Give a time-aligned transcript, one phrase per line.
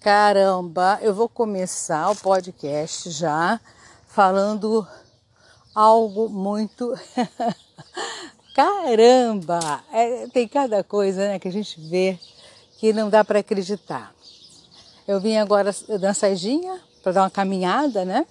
[0.00, 3.60] Caramba, eu vou começar o podcast já
[4.06, 4.86] falando
[5.74, 6.94] algo muito.
[8.54, 9.58] Caramba!
[9.92, 12.16] É, tem cada coisa né, que a gente vê
[12.78, 14.14] que não dá para acreditar.
[15.06, 15.72] Eu vim agora
[16.14, 18.24] saidinha para dar uma caminhada, né?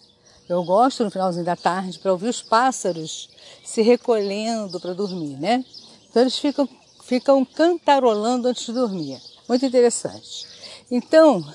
[0.48, 3.30] Eu gosto no finalzinho da tarde para ouvir os pássaros
[3.66, 5.66] se recolhendo para dormir, né?
[6.10, 6.68] Então eles ficam,
[7.04, 9.22] ficam cantarolando antes de dormir.
[9.50, 10.57] Muito interessante.
[10.90, 11.46] Então,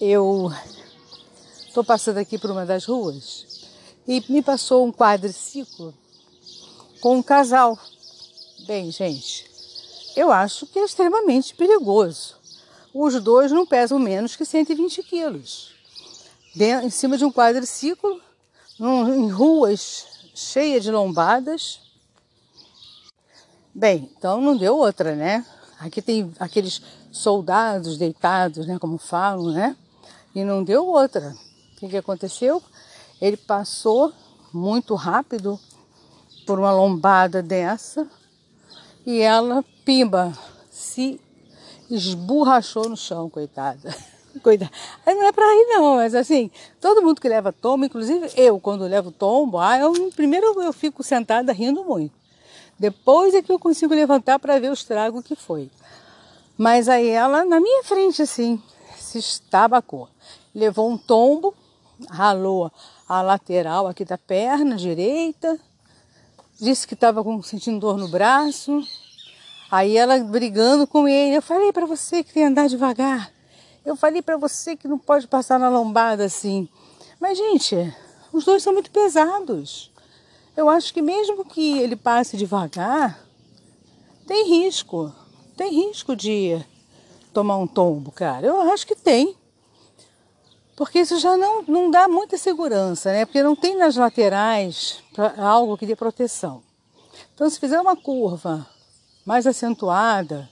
[0.00, 0.50] eu
[1.68, 3.68] estou passando aqui por uma das ruas
[4.08, 5.94] e me passou um quadriciclo
[7.02, 7.78] com um casal.
[8.66, 9.46] Bem, gente,
[10.16, 12.36] eu acho que é extremamente perigoso.
[12.94, 15.74] Os dois não pesam menos que 120 quilos.
[16.56, 18.22] em cima de um quadriciclo,
[18.80, 21.78] em ruas cheias de lombadas.
[23.74, 25.44] Bem, então não deu outra, né?
[25.78, 26.80] Aqui tem aqueles
[27.14, 29.76] soldados deitados, né, como falam, né?
[30.34, 31.34] E não deu outra.
[31.72, 32.60] O que, que aconteceu?
[33.20, 34.12] Ele passou
[34.52, 35.58] muito rápido
[36.44, 38.06] por uma lombada dessa
[39.06, 40.36] e ela, pimba,
[40.68, 41.20] se
[41.88, 43.94] esborrachou no chão, coitada.
[44.42, 44.72] Coitada.
[45.06, 46.50] Não é pra rir não, mas assim,
[46.80, 51.04] todo mundo que leva tombo, inclusive eu, quando levo tombo, ah, eu, primeiro eu fico
[51.04, 52.12] sentada rindo muito.
[52.76, 55.70] Depois é que eu consigo levantar para ver o estrago que foi.
[56.56, 58.62] Mas aí ela, na minha frente, assim,
[58.96, 60.08] se estabacou.
[60.54, 61.54] Levou um tombo,
[62.08, 62.70] ralou
[63.08, 65.58] a lateral aqui da perna direita,
[66.60, 68.82] disse que estava sentindo dor no braço.
[69.70, 73.32] Aí ela brigando com ele, eu falei para você que tem que andar devagar.
[73.84, 76.68] Eu falei para você que não pode passar na lombada assim.
[77.20, 77.94] Mas gente,
[78.32, 79.90] os dois são muito pesados.
[80.56, 83.20] Eu acho que mesmo que ele passe devagar,
[84.26, 85.12] tem risco
[85.56, 86.60] tem risco de
[87.32, 88.46] tomar um tombo, cara?
[88.46, 89.36] Eu acho que tem.
[90.76, 93.24] Porque isso já não, não dá muita segurança, né?
[93.24, 95.02] Porque não tem nas laterais
[95.38, 96.62] algo que dê proteção.
[97.34, 98.66] Então, se fizer uma curva
[99.24, 100.48] mais acentuada,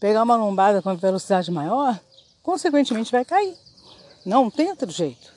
[0.00, 2.00] pegar uma lombada com velocidade maior,
[2.42, 3.56] consequentemente vai cair.
[4.24, 5.32] Não tem outro jeito.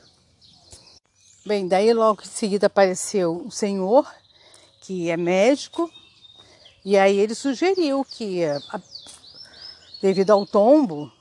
[1.45, 4.11] Bem, daí logo em seguida apareceu um senhor
[4.81, 5.91] que é médico
[6.85, 8.41] e aí ele sugeriu que,
[9.99, 11.11] devido ao tombo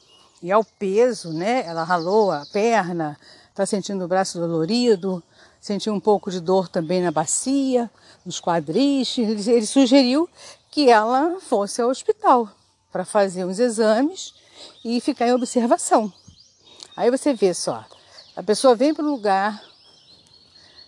[0.42, 5.22] e ao peso, né, ela ralou a perna, está sentindo o braço dolorido,
[5.58, 7.90] sentiu um pouco de dor também na bacia,
[8.26, 9.16] nos quadris.
[9.16, 10.28] Ele sugeriu
[10.70, 12.46] que ela fosse ao hospital
[12.92, 14.34] para fazer uns exames
[14.84, 16.12] e ficar em observação.
[16.94, 17.82] Aí você vê só,
[18.36, 19.62] a pessoa vem para o lugar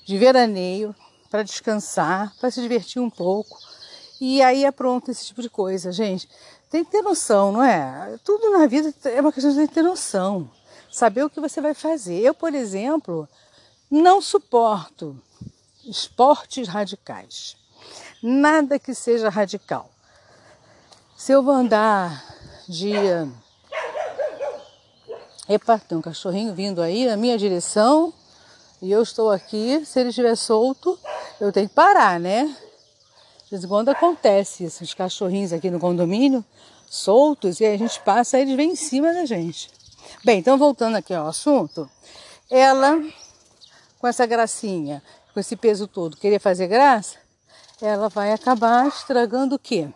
[0.04, 0.94] de veraneio
[1.30, 3.56] para descansar, para se divertir um pouco
[4.20, 6.28] e aí é pronto esse tipo de coisa, gente.
[6.70, 8.18] Tem que ter noção, não é?
[8.24, 10.50] Tudo na vida é uma questão de ter noção.
[10.90, 12.20] Saber o que você vai fazer.
[12.20, 13.28] Eu, por exemplo,
[13.90, 15.20] não suporto
[15.84, 17.56] esportes radicais.
[18.22, 19.90] Nada que seja radical.
[21.16, 22.24] Se eu vou andar
[22.68, 22.92] de.
[25.48, 28.12] Epa, tem um cachorrinho vindo aí na minha direção
[28.82, 29.84] e eu estou aqui.
[29.86, 30.98] Se ele estiver solto,
[31.40, 32.54] eu tenho que parar, né?
[33.58, 36.44] De quando acontece isso, os cachorrinhos aqui no condomínio
[36.88, 39.70] soltos e a gente passa eles vêm em cima da gente.
[40.24, 41.88] Bem, então voltando aqui ao assunto,
[42.50, 43.02] ela
[43.98, 45.02] com essa gracinha,
[45.32, 47.16] com esse peso todo, querer fazer graça,
[47.80, 49.88] ela vai acabar estragando o quê?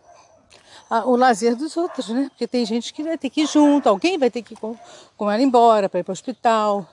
[1.07, 2.29] o lazer dos outros, né?
[2.31, 4.77] Porque tem gente que vai ter que ir junto, alguém vai ter que ir com,
[5.17, 6.85] com ela embora para ir para o hospital.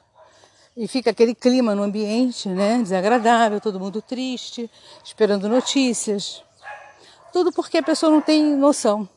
[0.76, 2.80] E fica aquele clima no ambiente, né?
[2.84, 4.70] Desagradável, todo mundo triste,
[5.04, 6.44] esperando notícias.
[7.32, 9.08] Tudo porque a pessoa não tem noção.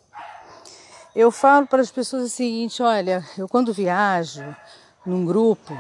[1.15, 4.45] Eu falo para as pessoas o seguinte: olha, eu quando viajo
[5.07, 5.77] num grupo,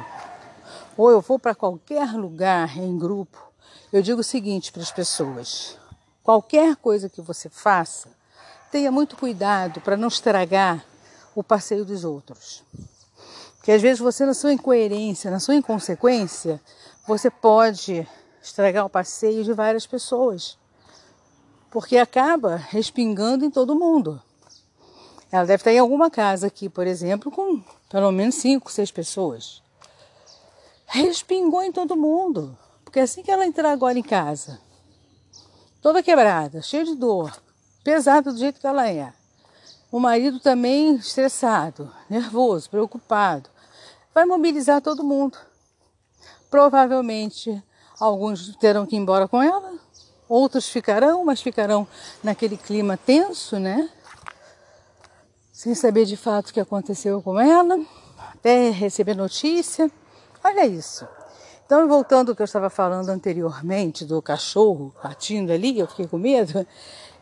[0.96, 3.38] ou eu vou para qualquer lugar em grupo,
[3.92, 5.76] eu digo o seguinte para as pessoas:
[6.22, 8.08] qualquer coisa que você faça,
[8.70, 10.84] tenha muito cuidado para não estragar
[11.34, 12.62] o passeio dos outros.
[13.56, 16.60] Porque às vezes você, na sua incoerência, na sua inconsequência,
[17.06, 18.08] você pode
[18.42, 20.59] estragar o passeio de várias pessoas
[21.70, 24.20] porque acaba respingando em todo mundo.
[25.30, 29.62] Ela deve estar em alguma casa aqui, por exemplo, com pelo menos cinco, seis pessoas.
[30.86, 32.58] Respingou em todo mundo.
[32.84, 34.60] Porque assim que ela entrar agora em casa,
[35.80, 37.32] toda quebrada, cheia de dor,
[37.84, 39.12] pesada do jeito que ela é,
[39.92, 43.48] o marido também estressado, nervoso, preocupado,
[44.12, 45.38] vai mobilizar todo mundo.
[46.50, 47.62] Provavelmente
[48.00, 49.78] alguns terão que ir embora com ela,
[50.30, 51.88] Outros ficarão, mas ficarão
[52.22, 53.90] naquele clima tenso, né?
[55.52, 57.84] Sem saber de fato o que aconteceu com ela.
[58.16, 59.90] até receber notícia.
[60.44, 61.04] Olha isso.
[61.66, 66.16] Então, voltando ao que eu estava falando anteriormente do cachorro latindo ali, eu fiquei com
[66.16, 66.64] medo.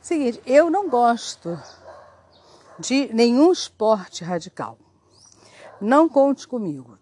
[0.03, 1.59] Seguinte, eu não gosto
[2.79, 4.77] de nenhum esporte radical.
[5.81, 6.99] Não conte comigo.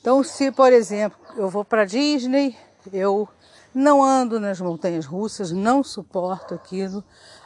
[0.00, 2.58] Então, se, por exemplo, eu vou para Disney,
[2.92, 3.28] eu
[3.76, 7.04] não ando nas montanhas russas, não suporto aquilo,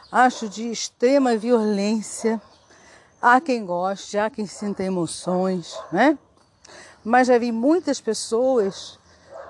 [0.09, 2.41] acho de extrema violência.
[3.21, 6.17] Há quem goste, há quem sinta emoções, né?
[7.03, 8.97] Mas já vi muitas pessoas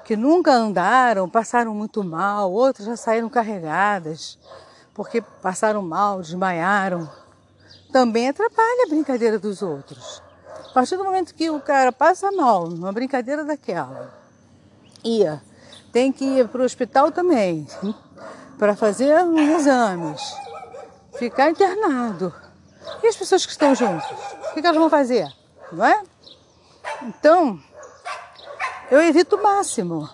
[0.04, 4.40] que nunca andaram, passaram muito mal, outras já saíram carregadas
[4.92, 7.08] porque passaram mal, desmaiaram.
[7.92, 10.22] Também atrapalha a brincadeira dos outros.
[10.66, 14.12] A partir do momento que o cara passa mal numa brincadeira daquela,
[15.04, 15.42] ia,
[15.92, 17.68] tem que ir para o hospital também,
[18.58, 20.22] para fazer uns exames,
[21.18, 22.34] ficar internado.
[23.04, 24.10] E as pessoas que estão juntas?
[24.52, 25.28] O que elas vão fazer?
[25.72, 26.02] Não é?
[27.04, 27.60] Então,
[28.90, 30.10] eu evito o máximo.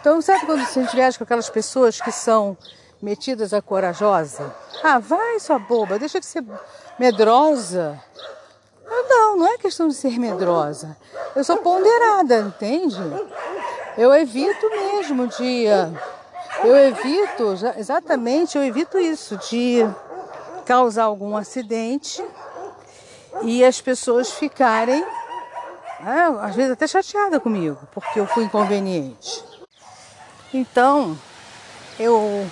[0.00, 2.56] Então, sabe quando você viaja com aquelas pessoas que são
[3.00, 4.54] metidas a corajosa?
[4.82, 6.44] Ah, vai, sua boba, deixa de ser
[6.98, 8.00] medrosa.
[8.86, 10.96] Não, não é questão de ser medrosa.
[11.34, 13.00] Eu sou ponderada, entende?
[13.96, 15.64] Eu evito mesmo de.
[16.64, 19.86] Eu evito, exatamente, eu evito isso, de
[20.64, 22.24] causar algum acidente
[23.42, 25.04] e as pessoas ficarem
[26.00, 29.44] é, às vezes até chateada comigo, porque eu fui inconveniente.
[30.52, 31.18] Então,
[31.98, 32.46] eu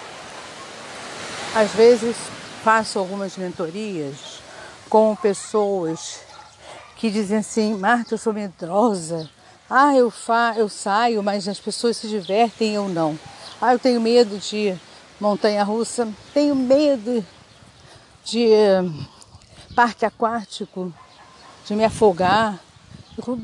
[1.55, 2.17] às vezes
[2.65, 4.41] faço algumas mentorias
[4.89, 6.21] com pessoas
[6.97, 9.29] que dizem assim, Marta, eu sou medrosa.
[9.74, 13.19] Ah, eu, fa eu saio, mas as pessoas se divertem, eu não.
[13.58, 14.78] Ah, eu tenho medo de
[15.19, 17.24] montanha russa, tenho medo
[18.22, 18.50] de
[19.74, 20.92] parque aquático,
[21.64, 22.60] de me afogar.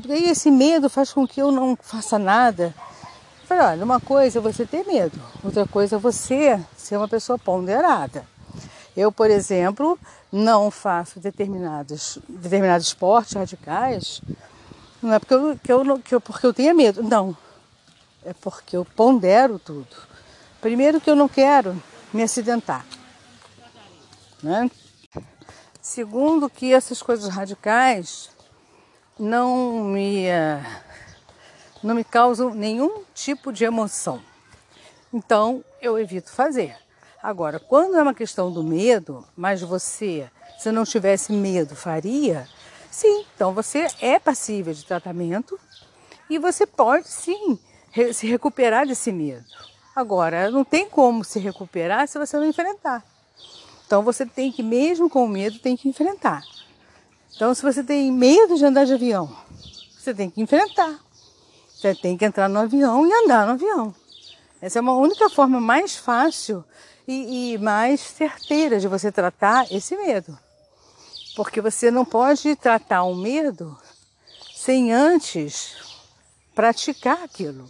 [0.07, 2.75] E esse medo faz com que eu não faça nada.
[3.41, 7.07] Eu falei, olha, uma coisa é você ter medo, outra coisa é você ser uma
[7.07, 8.23] pessoa ponderada.
[8.95, 9.97] Eu, por exemplo,
[10.31, 14.21] não faço determinados, determinados esportes radicais,
[15.01, 17.35] não é porque eu, que eu, que eu, porque eu tenha medo, não.
[18.23, 19.95] É porque eu pondero tudo.
[20.61, 21.81] Primeiro que eu não quero
[22.13, 22.85] me acidentar.
[24.43, 24.69] Né?
[25.81, 28.29] Segundo que essas coisas radicais
[29.17, 30.61] não me, eh,
[31.81, 34.21] não me causam nenhum tipo de emoção.
[35.13, 36.75] Então eu evito fazer.
[37.21, 42.47] Agora, quando é uma questão do medo, mas você, se não tivesse medo, faria,
[42.91, 45.59] sim, então você é passível de tratamento
[46.29, 47.57] e você pode sim
[48.13, 49.45] se recuperar desse medo.
[49.95, 53.03] Agora, não tem como se recuperar se você não enfrentar.
[53.85, 56.43] Então você tem que, mesmo com o medo, tem que enfrentar.
[57.35, 59.33] Então, se você tem medo de andar de avião,
[59.97, 60.99] você tem que enfrentar.
[61.73, 63.95] Você tem que entrar no avião e andar no avião.
[64.61, 66.63] Essa é uma única forma mais fácil
[67.07, 70.37] e, e mais certeira de você tratar esse medo.
[71.39, 73.79] Porque você não pode tratar um medo
[74.53, 75.77] sem antes
[76.53, 77.65] praticar aquilo,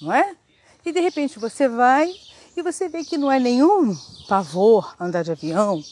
[0.00, 0.36] não é?
[0.84, 2.14] E de repente você vai
[2.56, 3.92] e você vê que não é nenhum
[4.28, 5.82] pavor andar de avião,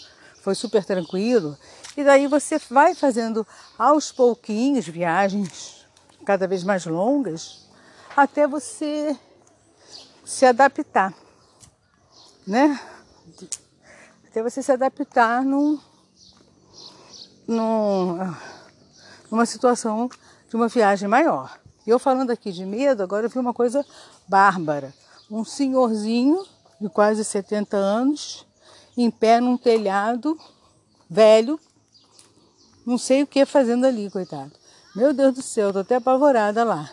[0.40, 1.58] foi super tranquilo
[1.96, 3.44] e daí você vai fazendo
[3.76, 5.84] aos pouquinhos viagens
[6.24, 7.66] cada vez mais longas
[8.16, 9.18] até você
[10.24, 11.12] se adaptar,
[12.46, 12.80] né?
[14.28, 15.80] Até você se adaptar num,
[17.46, 18.18] num,
[19.30, 20.10] numa situação
[20.48, 21.58] de uma viagem maior.
[21.86, 23.84] E eu falando aqui de medo, agora eu vi uma coisa
[24.28, 24.92] bárbara.
[25.30, 26.44] Um senhorzinho
[26.80, 28.46] de quase 70 anos,
[28.96, 30.38] em pé num telhado
[31.08, 31.58] velho,
[32.84, 34.52] não sei o que fazendo ali, coitado.
[34.94, 36.90] Meu Deus do céu, tô até apavorada lá.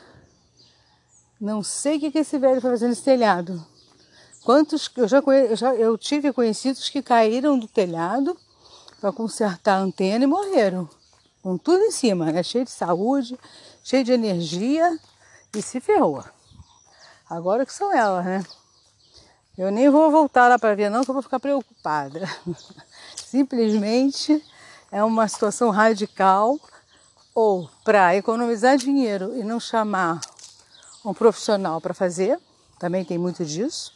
[1.39, 3.63] Não sei o que, que esse velho foi fazendo nesse telhado.
[4.43, 8.37] Quantos eu já, eu já eu tive conhecidos que caíram do telhado
[9.03, 10.87] para consertar a antena e morreram.
[11.41, 12.41] Com tudo em cima, né?
[12.41, 13.37] Cheio de saúde,
[13.83, 14.97] cheio de energia
[15.53, 16.23] e se ferrou.
[17.29, 18.45] Agora que são elas, né?
[19.57, 22.21] Eu nem vou voltar lá para ver não, que eu vou ficar preocupada.
[23.17, 24.41] Simplesmente
[24.89, 26.57] é uma situação radical
[27.35, 30.21] ou para economizar dinheiro e não chamar
[31.03, 32.39] um profissional para fazer,
[32.79, 33.93] também tem muito disso.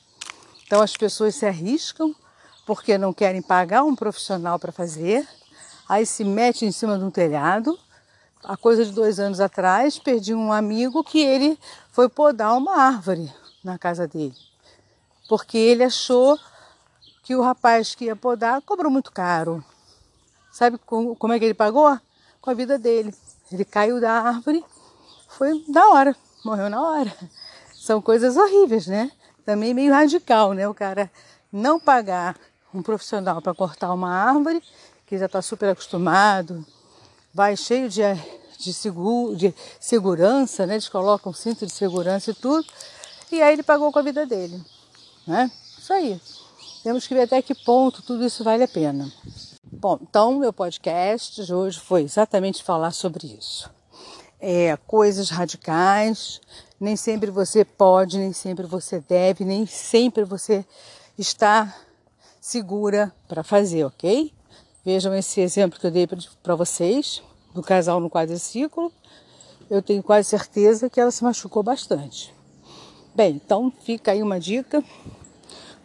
[0.66, 2.14] Então as pessoas se arriscam
[2.68, 5.26] porque não querem pagar um profissional para fazer,
[5.88, 7.80] aí se mete em cima de um telhado.
[8.44, 11.58] Há coisa de dois anos atrás, perdi um amigo que ele
[11.92, 13.34] foi podar uma árvore
[13.64, 14.36] na casa dele,
[15.30, 16.38] porque ele achou
[17.24, 19.64] que o rapaz que ia podar cobrou muito caro.
[20.52, 21.98] Sabe como é que ele pagou?
[22.42, 23.14] Com a vida dele.
[23.52, 24.64] Ele caiu da árvore,
[25.30, 27.14] foi na hora, morreu na hora.
[27.74, 29.10] São coisas horríveis, né?
[29.46, 30.68] Também meio radical, né?
[30.68, 31.10] O cara
[31.52, 32.36] não pagar
[32.78, 34.62] um profissional para cortar uma árvore,
[35.06, 36.66] que já está super acostumado,
[37.34, 38.02] vai cheio de,
[38.58, 40.76] de, seguro, de segurança, né?
[40.76, 42.68] Eles colocam cinto de segurança e tudo.
[43.32, 44.62] E aí ele pagou com a vida dele,
[45.26, 45.52] né?
[45.78, 46.22] Isso aí.
[46.84, 49.12] Temos que ver até que ponto tudo isso vale a pena.
[49.64, 53.70] Bom, então meu podcast de hoje foi exatamente falar sobre isso.
[54.40, 56.40] É, coisas radicais,
[56.80, 60.66] nem sempre você pode, nem sempre você deve, nem sempre você
[61.18, 61.76] está
[62.48, 64.32] segura para fazer, ok?
[64.86, 66.08] Vejam esse exemplo que eu dei
[66.42, 67.22] para vocês,
[67.54, 68.90] do casal no quadriciclo.
[69.70, 72.34] Eu tenho quase certeza que ela se machucou bastante.
[73.14, 74.82] Bem, então fica aí uma dica.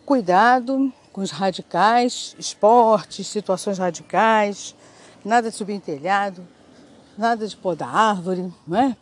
[0.07, 4.77] Cuidado com os radicais, esportes, situações radicais,
[5.25, 6.47] nada de subir em telhado,
[7.19, 8.97] nada de podar árvore, não é?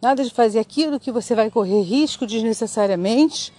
[0.00, 3.52] Nada de fazer aquilo que você vai correr risco desnecessariamente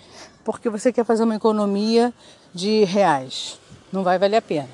[0.44, 2.14] porque você quer fazer uma economia
[2.54, 3.60] de reais.
[3.92, 4.70] Não vai valer a pena.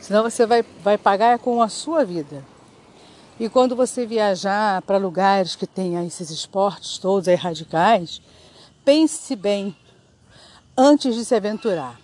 [0.00, 2.44] Senão você vai, vai pagar com a sua vida.
[3.38, 8.22] E quando você viajar para lugares que tenham esses esportes todos aí radicais,
[8.84, 9.76] pense bem
[10.76, 12.00] antes de se aventurar.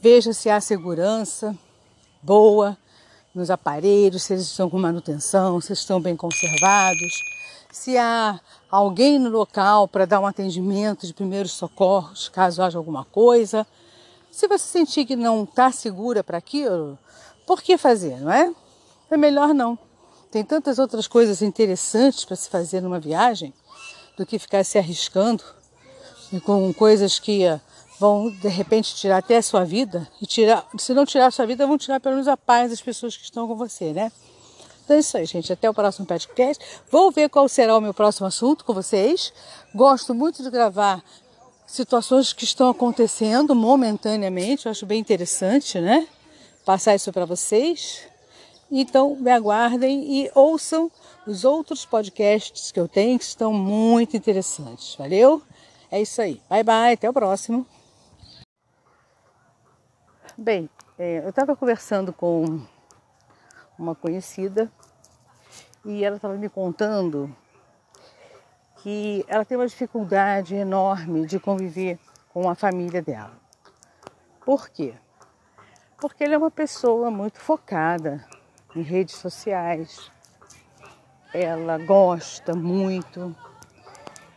[0.00, 1.56] Veja se há segurança
[2.22, 2.76] boa
[3.34, 7.12] nos aparelhos, se eles estão com manutenção, se estão bem conservados,
[7.70, 8.40] se há
[8.70, 13.66] alguém no local para dar um atendimento de primeiros socorros, caso haja alguma coisa.
[14.34, 16.98] Se você sentir que não está segura para aquilo,
[17.46, 18.52] por que fazer, não é?
[19.08, 19.78] É melhor não.
[20.28, 23.54] Tem tantas outras coisas interessantes para se fazer numa viagem
[24.16, 25.44] do que ficar se arriscando
[26.44, 27.44] com coisas que
[28.00, 31.46] vão de repente tirar até a sua vida e tirar, se não tirar a sua
[31.46, 34.10] vida, vão tirar pelo menos a paz das pessoas que estão com você, né?
[34.84, 35.52] Então é isso aí, gente.
[35.52, 36.62] Até o próximo podcast.
[36.90, 39.32] Vou ver qual será o meu próximo assunto com vocês.
[39.72, 41.04] Gosto muito de gravar
[41.74, 44.66] situações que estão acontecendo momentaneamente.
[44.66, 46.06] Eu acho bem interessante, né?
[46.64, 48.06] Passar isso para vocês.
[48.70, 50.90] Então, me aguardem e ouçam
[51.26, 54.94] os outros podcasts que eu tenho que estão muito interessantes.
[54.94, 55.42] Valeu?
[55.90, 56.40] É isso aí.
[56.48, 56.92] Bye, bye.
[56.94, 57.66] Até o próximo.
[60.38, 62.60] Bem, é, eu estava conversando com
[63.78, 64.70] uma conhecida
[65.84, 67.34] e ela estava me contando
[68.84, 71.98] que ela tem uma dificuldade enorme de conviver
[72.28, 73.32] com a família dela.
[74.44, 74.92] Por quê?
[75.96, 78.22] Porque ela é uma pessoa muito focada
[78.76, 80.12] em redes sociais,
[81.32, 83.34] ela gosta muito,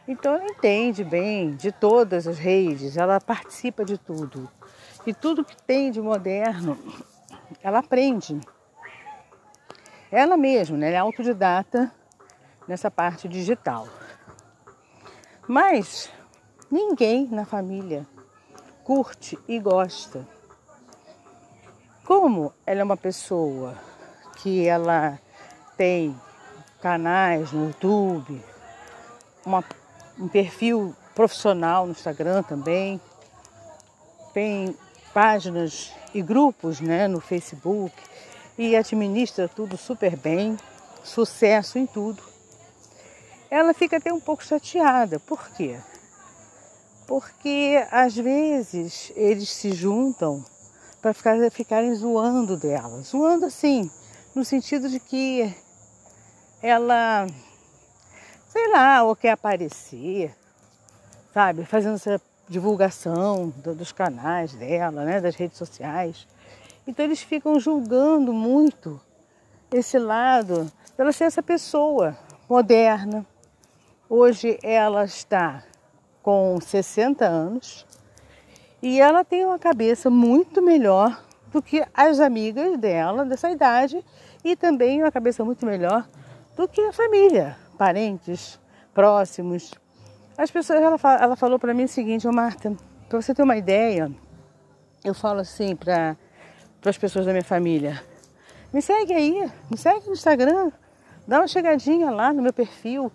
[0.08, 4.50] então ela entende bem de todas as redes, ela participa de tudo.
[5.06, 6.80] E tudo que tem de moderno,
[7.62, 8.40] ela aprende.
[10.10, 11.92] Ela mesma, né, ela é autodidata
[12.66, 13.86] nessa parte digital.
[15.48, 16.10] Mas
[16.70, 18.06] ninguém na família
[18.84, 20.28] curte e gosta.
[22.06, 23.76] Como ela é uma pessoa
[24.38, 25.20] que ela
[25.78, 26.16] tem
[26.82, 28.44] canais no YouTube,
[29.46, 29.64] uma,
[30.20, 33.00] um perfil profissional no Instagram também,
[34.34, 34.76] tem
[35.14, 37.94] páginas e grupos né, no Facebook
[38.58, 40.58] e administra tudo super bem,
[41.04, 42.22] sucesso em tudo.
[43.50, 45.20] Ela fica até um pouco chateada.
[45.20, 45.80] Por quê?
[47.08, 50.44] Porque às vezes eles se juntam
[51.02, 53.02] para ficar, ficarem zoando dela.
[53.02, 53.90] Zoando assim,
[54.36, 55.56] no sentido de que
[56.62, 57.26] ela,
[58.50, 60.36] sei lá, ou quer aparecer,
[61.34, 66.28] sabe, fazendo essa divulgação dos canais dela, né, das redes sociais.
[66.86, 69.00] Então eles ficam julgando muito
[69.72, 72.18] esse lado dela ser essa pessoa
[72.50, 73.26] moderna.
[74.10, 75.66] Hoje ela está
[76.24, 77.86] com 60 anos
[78.82, 81.22] e ela tem uma cabeça muito melhor
[81.52, 84.02] do que as amigas dela dessa idade
[84.46, 86.08] e também uma cabeça muito melhor
[86.56, 88.58] do que a família, parentes
[88.94, 89.74] próximos.
[90.38, 92.74] As pessoas, ela, ela falou para mim o seguinte, ô Marta,
[93.10, 94.10] para você ter uma ideia,
[95.04, 96.16] eu falo assim para
[96.86, 98.02] as pessoas da minha família,
[98.72, 100.72] me segue aí, me segue no Instagram,
[101.28, 103.12] dá uma chegadinha lá no meu perfil.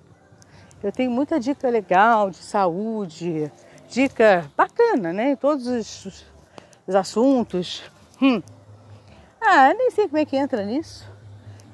[0.82, 3.52] Eu tenho muita dica legal de saúde,
[3.88, 5.36] dica bacana, né?
[5.36, 6.26] Todos os,
[6.86, 7.84] os assuntos.
[8.20, 8.42] Hum.
[9.40, 11.08] Ah, nem sei como é que entra nisso.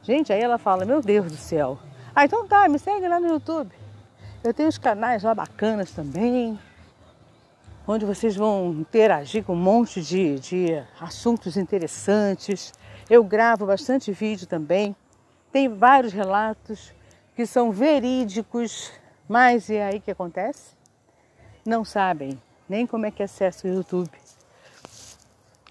[0.02, 1.78] Gente, aí ela fala, meu Deus do céu.
[2.14, 3.72] Ah, então tá, me segue lá no YouTube.
[4.44, 6.58] Eu tenho os canais lá bacanas também,
[7.86, 12.74] onde vocês vão interagir com um monte de, de assuntos interessantes.
[13.08, 14.94] Eu gravo bastante vídeo também.
[15.50, 16.92] tem vários relatos
[17.38, 18.90] que são verídicos,
[19.28, 20.72] mas e aí que acontece?
[21.64, 22.36] Não sabem
[22.68, 24.10] nem como é que acessa o YouTube.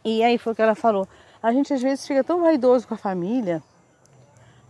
[0.02, 1.06] E aí foi o que ela falou.
[1.44, 3.62] A gente às vezes fica tão vaidoso com a família,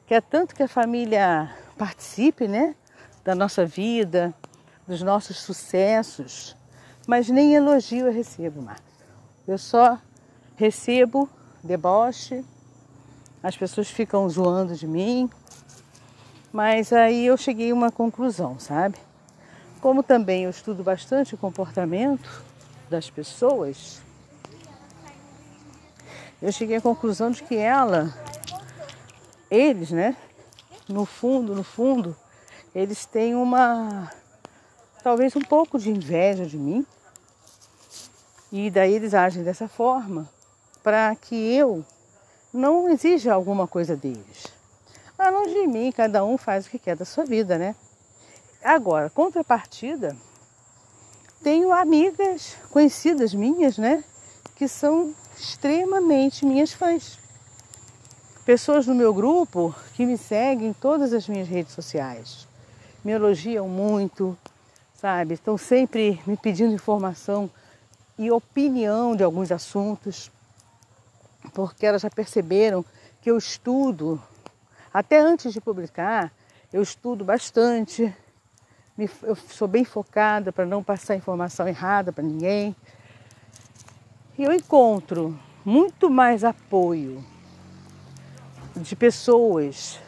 [0.07, 2.75] quer tanto que a família participe, né,
[3.23, 4.33] da nossa vida,
[4.87, 6.57] dos nossos sucessos,
[7.05, 8.81] mas nem elogio eu recebo, Marta.
[9.47, 9.99] Eu só
[10.55, 11.29] recebo
[11.63, 12.43] deboche,
[13.43, 15.29] as pessoas ficam zoando de mim,
[16.51, 18.97] mas aí eu cheguei a uma conclusão, sabe?
[19.81, 22.43] Como também eu estudo bastante o comportamento
[22.89, 24.01] das pessoas,
[26.41, 28.13] eu cheguei à conclusão de que ela,
[29.49, 30.15] eles, né,
[30.87, 32.15] no fundo, no fundo,
[32.73, 34.11] eles têm uma,
[35.03, 36.85] talvez um pouco de inveja de mim,
[38.51, 40.29] e daí eles agem dessa forma
[40.83, 41.83] para que eu
[42.53, 44.56] não exija alguma coisa deles.
[45.17, 47.75] Mas longe de mim, cada um faz o que quer da sua vida, né?
[48.63, 50.15] Agora, contrapartida,
[51.41, 54.03] tenho amigas conhecidas minhas, né?
[54.55, 57.17] Que são extremamente minhas fãs.
[58.45, 62.47] Pessoas no meu grupo que me seguem em todas as minhas redes sociais.
[63.03, 64.37] Me elogiam muito,
[64.95, 65.33] sabe?
[65.33, 67.49] Estão sempre me pedindo informação
[68.17, 70.31] e opinião de alguns assuntos,
[71.53, 72.83] porque elas já perceberam
[73.21, 74.21] que eu estudo,
[74.93, 76.31] até antes de publicar,
[76.71, 78.13] eu estudo bastante,
[79.23, 82.75] eu sou bem focada para não passar informação errada para ninguém.
[84.37, 87.23] E eu encontro muito mais apoio
[88.75, 89.99] de pessoas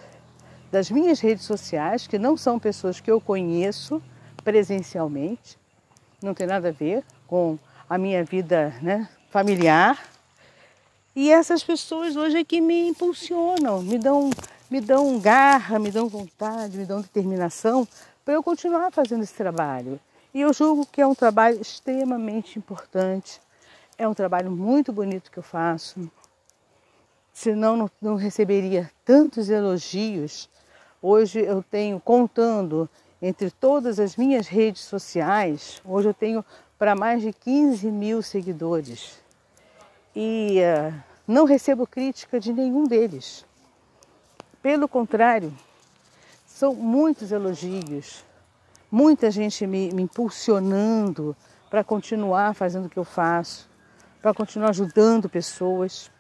[0.72, 4.02] das minhas redes sociais, que não são pessoas que eu conheço
[4.44, 5.58] presencialmente,
[6.22, 7.58] não tem nada a ver com
[7.90, 10.00] a minha vida né, familiar.
[11.16, 14.30] E essas pessoas hoje é que me impulsionam, me dão,
[14.70, 17.88] me dão garra, me dão vontade, me dão determinação
[18.24, 20.00] para eu continuar fazendo esse trabalho.
[20.34, 23.42] E eu julgo que é um trabalho extremamente importante,
[23.98, 26.10] é um trabalho muito bonito que eu faço.
[27.34, 30.48] Senão não, não receberia tantos elogios.
[31.02, 32.88] Hoje eu tenho, contando
[33.22, 36.46] entre todas as minhas redes sociais, hoje eu tenho
[36.78, 39.20] para mais de 15 mil seguidores.
[40.16, 40.94] E uh,
[41.28, 43.46] não recebo crítica de nenhum deles.
[44.62, 45.54] Pelo contrário,
[46.46, 48.26] são muitos elogios,
[48.92, 51.36] muita gente me, me impulsionando
[51.70, 53.70] para continuar fazendo o que eu faço,
[54.22, 56.12] para continuar ajudando pessoas.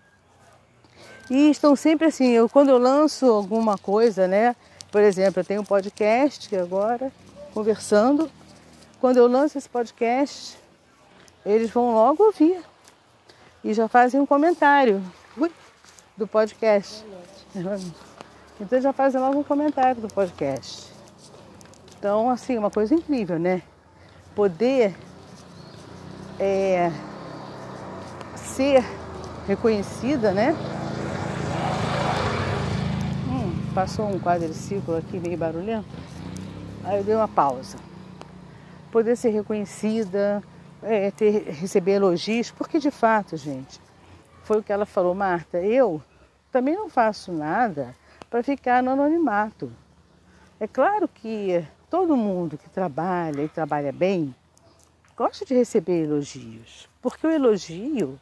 [1.29, 4.55] E estão sempre assim, eu quando eu lanço alguma coisa, né?
[4.89, 7.11] Por exemplo, eu tenho um podcast agora,
[7.53, 8.31] conversando,
[9.01, 10.57] quando eu lanço esse podcast,
[11.45, 12.63] eles vão logo ouvir
[13.63, 15.03] e já fazem um comentário
[15.37, 15.51] ui,
[16.15, 17.03] do podcast.
[18.59, 20.91] Então já fazem logo um comentário do podcast.
[21.97, 23.61] Então, assim, uma coisa incrível, né?
[24.35, 24.95] Poder
[26.39, 26.91] é,
[28.35, 28.83] ser
[29.47, 30.53] reconhecida, né?
[33.27, 35.87] Hum, passou um quadriciclo aqui meio barulhento.
[36.83, 37.77] Aí eu dei uma pausa
[38.91, 40.43] poder ser reconhecida,
[40.81, 43.79] é, ter, receber elogios, porque de fato, gente,
[44.43, 46.01] foi o que ela falou, Marta, eu
[46.51, 47.95] também não faço nada
[48.29, 49.71] para ficar no anonimato.
[50.59, 54.35] É claro que todo mundo que trabalha e trabalha bem
[55.15, 58.17] gosta de receber elogios, porque o elogio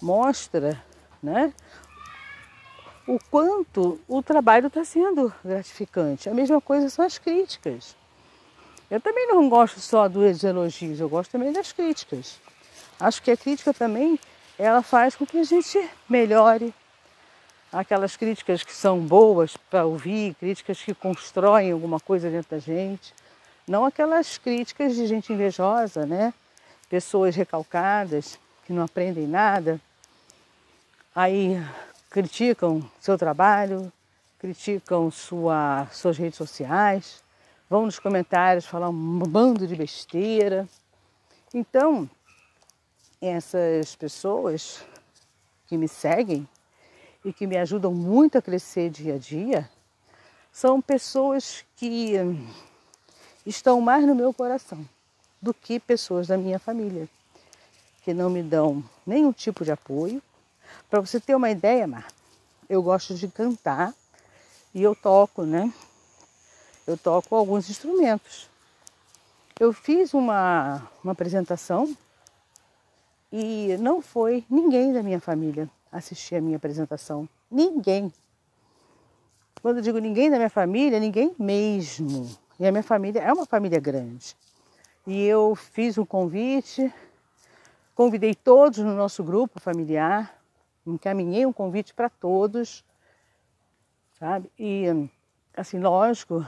[0.00, 0.82] mostra
[1.22, 1.54] né,
[3.06, 6.28] o quanto o trabalho está sendo gratificante.
[6.28, 7.96] A mesma coisa são as críticas.
[8.90, 12.38] Eu também não gosto só dos elogios, eu gosto também das críticas.
[13.00, 14.18] Acho que a crítica também
[14.58, 16.74] ela faz com que a gente melhore.
[17.72, 23.14] Aquelas críticas que são boas para ouvir, críticas que constroem alguma coisa dentro da gente.
[23.66, 26.34] Não aquelas críticas de gente invejosa, né?
[26.90, 29.80] Pessoas recalcadas, que não aprendem nada.
[31.14, 31.56] Aí
[32.10, 33.90] criticam seu trabalho,
[34.38, 37.22] criticam sua, suas redes sociais
[37.72, 40.68] vão nos comentários falar um bando de besteira.
[41.54, 42.06] Então,
[43.18, 44.84] essas pessoas
[45.66, 46.46] que me seguem
[47.24, 49.70] e que me ajudam muito a crescer dia a dia
[50.52, 52.16] são pessoas que
[53.46, 54.86] estão mais no meu coração
[55.40, 57.08] do que pessoas da minha família,
[58.02, 60.22] que não me dão nenhum tipo de apoio.
[60.88, 62.06] Para você ter uma ideia, Mar,
[62.68, 63.94] eu gosto de cantar
[64.74, 65.72] e eu toco, né?
[66.86, 68.48] eu toco alguns instrumentos.
[69.58, 71.96] Eu fiz uma, uma apresentação
[73.30, 77.28] e não foi ninguém da minha família assistir a minha apresentação.
[77.50, 78.12] Ninguém.
[79.60, 82.28] Quando eu digo ninguém da minha família, ninguém mesmo.
[82.58, 84.34] E a minha família é uma família grande.
[85.06, 86.92] E eu fiz um convite,
[87.94, 90.40] convidei todos no nosso grupo familiar,
[90.86, 92.84] encaminhei um convite para todos,
[94.18, 94.50] sabe?
[94.58, 94.86] E,
[95.56, 96.46] assim, lógico,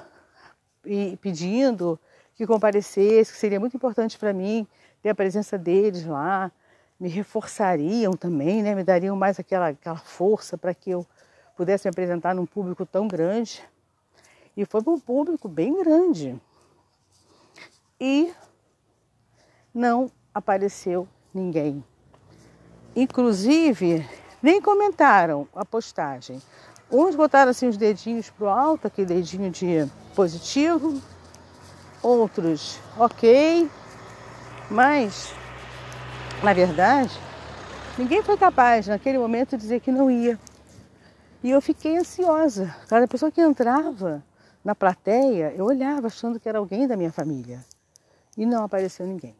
[0.85, 1.99] e pedindo
[2.37, 4.67] que comparecesse, que seria muito importante para mim
[5.03, 6.51] ter a presença deles lá,
[6.99, 8.75] me reforçariam também, né?
[8.75, 11.07] me dariam mais aquela, aquela força para que eu
[11.57, 13.63] pudesse me apresentar num público tão grande.
[14.57, 16.41] E foi para um público bem grande.
[18.01, 18.33] E
[19.73, 21.83] não apareceu ninguém.
[22.95, 24.09] Inclusive,
[24.41, 26.41] nem comentaram a postagem.
[26.91, 31.01] Uns botaram assim os dedinhos pro alto, aquele dedinho de positivo,
[32.03, 33.69] outros ok,
[34.71, 35.35] mas
[36.45, 37.19] na verdade
[37.97, 40.39] ninguém foi capaz naquele momento de dizer que não ia.
[41.43, 42.75] E eu fiquei ansiosa.
[42.87, 44.23] Cada pessoa que entrava
[44.63, 47.65] na plateia, eu olhava achando que era alguém da minha família.
[48.37, 49.35] E não apareceu ninguém.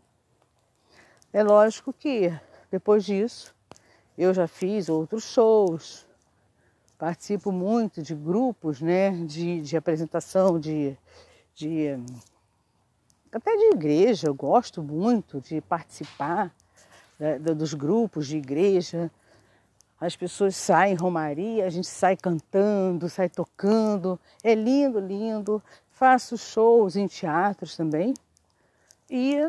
[1.31, 2.33] É lógico que
[2.71, 3.55] depois disso
[4.17, 6.07] eu já fiz outros shows,
[6.97, 10.97] participo muito de grupos né, de, de apresentação, de,
[11.55, 11.99] de
[13.33, 16.55] até de igreja, eu gosto muito de participar
[17.19, 19.11] né, dos grupos de igreja.
[20.01, 25.63] As pessoas saem em romaria, a gente sai cantando, sai tocando, é lindo, lindo.
[25.91, 28.15] Faço shows em teatros também.
[29.09, 29.49] E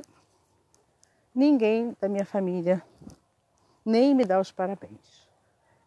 [1.34, 2.84] ninguém da minha família
[3.84, 5.28] nem me dá os parabéns.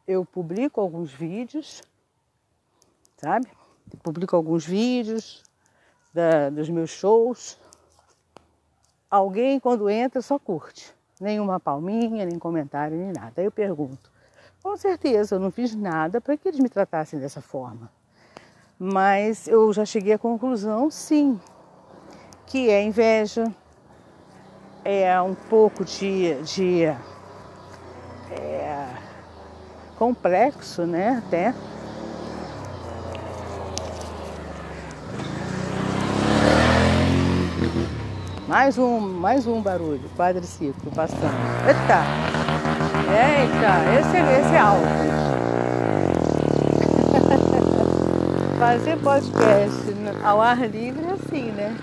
[0.07, 1.83] Eu publico alguns vídeos,
[3.17, 3.49] sabe?
[4.03, 5.43] publico alguns vídeos
[6.13, 7.59] da, dos meus shows,
[9.11, 10.95] alguém quando entra só curte.
[11.21, 13.33] Nenhuma palminha, nem comentário, nem nada.
[13.37, 14.11] Aí eu pergunto,
[14.63, 17.91] com certeza eu não fiz nada para que eles me tratassem dessa forma.
[18.79, 21.41] Mas eu já cheguei à conclusão, sim,
[22.47, 23.53] que é inveja,
[24.85, 26.85] é um pouco de, de
[28.31, 28.89] é,
[29.99, 31.23] complexo, né?
[31.27, 31.53] Até
[38.49, 41.21] Mais um, mais um barulho, quadriciclo passando.
[41.67, 42.03] Eita!
[43.13, 44.89] Eita, esse, é, esse é alto.
[48.59, 51.77] Fazer podcast ao ar livre é assim, né?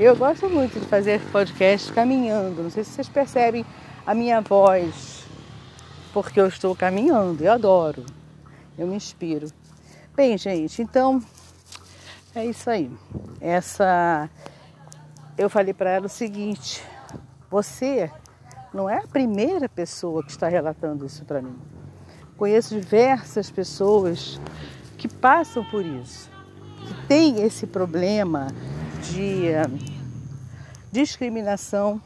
[0.00, 2.62] Eu gosto muito de fazer podcast caminhando.
[2.62, 3.62] Não sei se vocês percebem
[4.06, 5.26] a minha voz,
[6.14, 7.44] porque eu estou caminhando.
[7.44, 8.06] Eu adoro.
[8.78, 9.48] Eu me inspiro.
[10.16, 11.22] Bem, gente, então
[12.38, 12.90] é isso aí.
[13.40, 14.28] Essa
[15.38, 16.84] eu falei para ela o seguinte:
[17.50, 18.10] você
[18.74, 21.56] não é a primeira pessoa que está relatando isso para mim.
[22.36, 24.38] Conheço diversas pessoas
[24.98, 26.30] que passam por isso,
[26.86, 28.48] que têm esse problema
[29.10, 29.96] de uh,
[30.92, 32.00] discriminação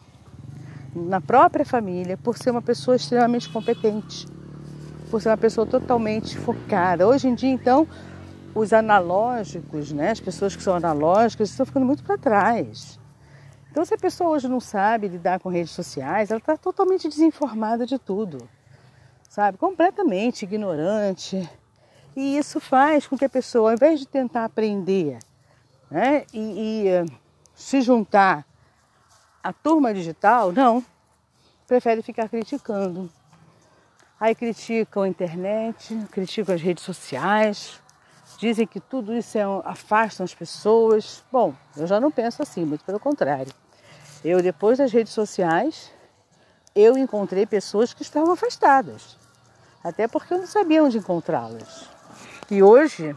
[0.94, 4.28] na própria família por ser uma pessoa extremamente competente,
[5.10, 7.06] por ser uma pessoa totalmente focada.
[7.06, 7.88] Hoje em dia, então,
[8.54, 12.98] os analógicos, né, as pessoas que são analógicas, estão ficando muito para trás.
[13.70, 17.86] Então, se a pessoa hoje não sabe lidar com redes sociais, ela está totalmente desinformada
[17.86, 18.48] de tudo,
[19.28, 19.56] sabe?
[19.58, 21.48] Completamente ignorante.
[22.16, 25.18] E isso faz com que a pessoa, ao invés de tentar aprender
[25.88, 27.06] né, e, e
[27.54, 28.44] se juntar
[29.42, 30.84] à turma digital, não,
[31.68, 33.08] prefere ficar criticando.
[34.18, 37.80] Aí criticam a internet, criticam as redes sociais,
[38.40, 41.22] dizem que tudo isso é, afasta as pessoas.
[41.30, 43.52] Bom, eu já não penso assim, muito pelo contrário.
[44.24, 45.92] Eu, depois das redes sociais,
[46.74, 49.18] eu encontrei pessoas que estavam afastadas.
[49.84, 51.88] Até porque eu não sabia onde encontrá-las.
[52.50, 53.14] E hoje,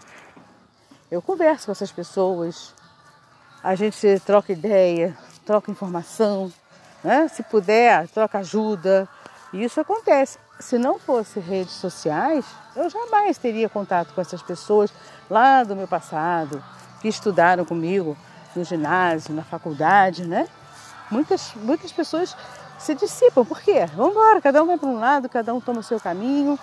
[1.10, 2.74] eu converso com essas pessoas,
[3.64, 6.52] a gente troca ideia, troca informação,
[7.04, 7.28] né?
[7.30, 9.08] se puder, troca ajuda.
[9.54, 14.92] E isso acontece se não fosse redes sociais, eu jamais teria contato com essas pessoas
[15.30, 16.64] lá do meu passado,
[17.02, 18.16] que estudaram comigo
[18.56, 20.48] no ginásio, na faculdade, né?
[21.12, 22.36] Muitas, muitas pessoas
[22.80, 23.44] se dissipam.
[23.44, 23.86] Por quê?
[23.96, 26.58] Vamos embora, cada um vai para um lado, cada um toma o seu caminho.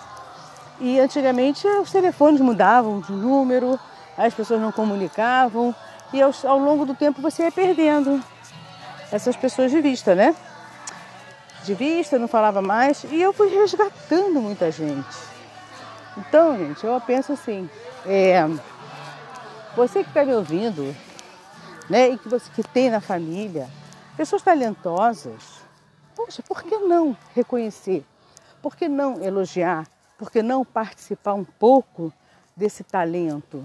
[0.79, 3.79] E antigamente os telefones mudavam de número,
[4.17, 5.75] as pessoas não comunicavam,
[6.11, 8.21] e ao, ao longo do tempo você ia perdendo
[9.11, 10.35] essas pessoas de vista, né?
[11.63, 15.17] De vista, não falava mais, e eu fui resgatando muita gente.
[16.17, 17.69] Então, gente, eu penso assim,
[18.05, 18.41] é,
[19.75, 20.95] você que está me ouvindo,
[21.89, 23.69] né, e que você que tem na família,
[24.17, 25.61] pessoas talentosas,
[26.15, 28.05] poxa, por que não reconhecer?
[28.61, 29.87] Por que não elogiar?
[30.17, 32.13] Por que não participar um pouco
[32.55, 33.63] desse talento,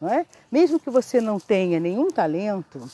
[0.00, 0.26] não é?
[0.50, 2.90] Mesmo que você não tenha nenhum talento,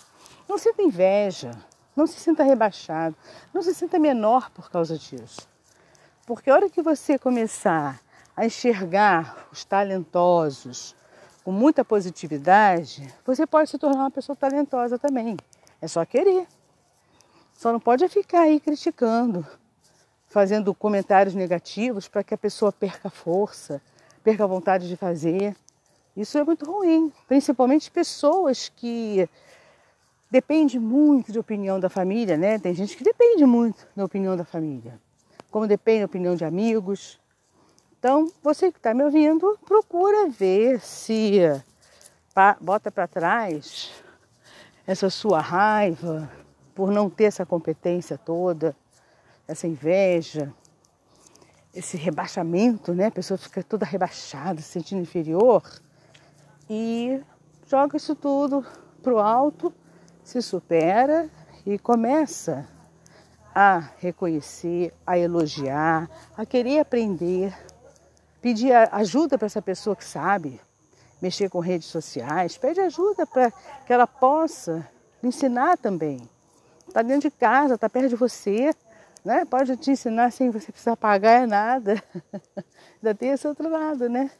[0.48, 1.52] não sinta inveja,
[1.96, 3.16] não se sinta rebaixado,
[3.52, 5.48] não se sinta menor por causa disso.
[6.26, 8.00] Porque a hora que você começar
[8.36, 10.96] a enxergar os talentosos
[11.44, 15.36] com muita positividade, você pode se tornar uma pessoa talentosa também.
[15.80, 16.46] É só querer.
[17.52, 19.46] Só não pode ficar aí criticando,
[20.26, 23.80] fazendo comentários negativos para que a pessoa perca força,
[24.24, 25.54] perca a vontade de fazer.
[26.16, 29.28] Isso é muito ruim, principalmente pessoas que
[30.30, 32.58] dependem muito da opinião da família, né?
[32.58, 35.00] Tem gente que depende muito da opinião da família,
[35.50, 37.20] como depende da opinião de amigos.
[37.98, 41.40] Então, você que está me ouvindo, procura ver se
[42.60, 43.92] bota para trás
[44.86, 46.30] essa sua raiva
[46.74, 48.76] por não ter essa competência toda,
[49.46, 50.52] essa inveja,
[51.72, 53.06] esse rebaixamento, né?
[53.06, 55.62] A pessoa fica toda rebaixada, se sentindo inferior
[56.68, 57.22] e
[57.66, 58.64] joga isso tudo
[59.02, 59.72] pro alto,
[60.24, 61.28] se supera
[61.66, 62.66] e começa
[63.54, 67.54] a reconhecer, a elogiar, a querer aprender,
[68.42, 70.60] pedir ajuda para essa pessoa que sabe
[71.22, 73.50] mexer com redes sociais, pede ajuda para
[73.86, 74.86] que ela possa
[75.22, 76.28] ensinar também.
[76.88, 78.74] Está dentro de casa, está perto de você,
[79.24, 79.44] né?
[79.44, 82.02] Pode te ensinar sem você precisar pagar nada.
[83.02, 84.30] Ainda tem esse outro lado, né?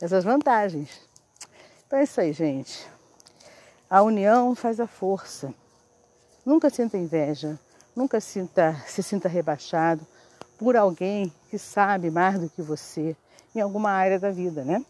[0.00, 1.08] Essas vantagens.
[1.86, 2.93] Então é isso aí, gente.
[3.88, 5.52] A união faz a força.
[6.44, 7.58] Nunca sinta inveja,
[7.94, 10.06] nunca sinta, se sinta rebaixado
[10.58, 13.16] por alguém que sabe mais do que você
[13.54, 14.84] em alguma área da vida, né?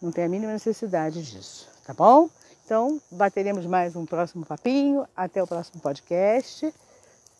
[0.00, 2.28] Não tem a mínima necessidade disso, tá bom?
[2.64, 5.06] Então, bateremos mais um próximo papinho.
[5.16, 6.72] Até o próximo podcast.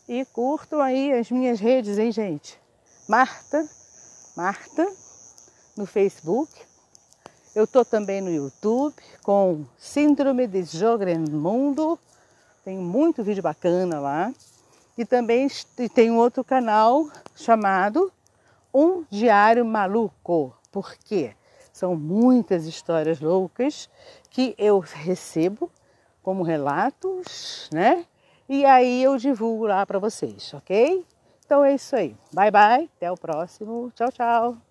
[0.09, 2.59] E curtam aí as minhas redes, hein, gente?
[3.07, 3.69] Marta,
[4.35, 4.87] Marta,
[5.77, 6.51] no Facebook.
[7.59, 8.95] Eu tô também no YouTube
[9.25, 10.63] com Síndrome de
[11.33, 11.99] Mundo.
[12.65, 14.33] Tem muito vídeo bacana lá.
[14.97, 15.49] E também
[15.93, 18.13] tem um outro canal chamado
[18.73, 20.55] Um Diário Maluco.
[20.71, 21.35] Por quê?
[21.73, 23.91] São muitas histórias loucas
[24.31, 25.69] que eu recebo
[26.23, 28.07] como relatos, né?
[28.49, 31.05] E aí eu divulgo lá para vocês, ok?
[31.45, 32.15] Então é isso aí.
[32.33, 33.91] Bye bye, até o próximo.
[33.97, 34.68] Tchau, tchau.